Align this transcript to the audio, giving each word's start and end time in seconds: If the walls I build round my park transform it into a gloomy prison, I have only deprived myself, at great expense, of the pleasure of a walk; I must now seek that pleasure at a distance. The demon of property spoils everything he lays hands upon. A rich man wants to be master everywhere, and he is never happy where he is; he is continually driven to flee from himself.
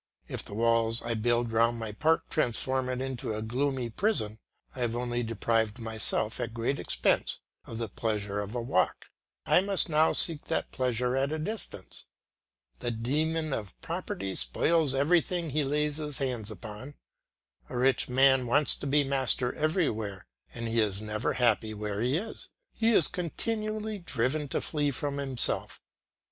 If 0.27 0.43
the 0.43 0.55
walls 0.55 1.03
I 1.03 1.13
build 1.13 1.51
round 1.51 1.77
my 1.77 1.91
park 1.91 2.27
transform 2.31 2.89
it 2.89 3.01
into 3.01 3.35
a 3.35 3.43
gloomy 3.43 3.91
prison, 3.91 4.39
I 4.75 4.79
have 4.79 4.95
only 4.95 5.21
deprived 5.21 5.77
myself, 5.77 6.39
at 6.39 6.55
great 6.55 6.79
expense, 6.79 7.37
of 7.65 7.77
the 7.77 7.87
pleasure 7.87 8.39
of 8.39 8.55
a 8.55 8.61
walk; 8.63 9.05
I 9.45 9.61
must 9.61 9.89
now 9.89 10.13
seek 10.13 10.45
that 10.45 10.71
pleasure 10.71 11.15
at 11.15 11.31
a 11.31 11.37
distance. 11.37 12.05
The 12.79 12.89
demon 12.89 13.53
of 13.53 13.79
property 13.83 14.33
spoils 14.33 14.95
everything 14.95 15.51
he 15.51 15.63
lays 15.63 15.97
hands 16.17 16.49
upon. 16.49 16.95
A 17.69 17.77
rich 17.77 18.09
man 18.09 18.47
wants 18.47 18.73
to 18.77 18.87
be 18.87 19.03
master 19.03 19.53
everywhere, 19.53 20.25
and 20.51 20.67
he 20.67 20.79
is 20.79 20.99
never 20.99 21.33
happy 21.33 21.75
where 21.75 22.01
he 22.01 22.17
is; 22.17 22.49
he 22.73 22.89
is 22.91 23.07
continually 23.07 23.99
driven 23.99 24.47
to 24.47 24.61
flee 24.61 24.89
from 24.89 25.17
himself. 25.19 25.79